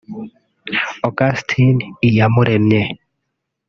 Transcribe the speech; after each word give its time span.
Augustin 1.07 1.77
Iyamuremye 2.07 2.83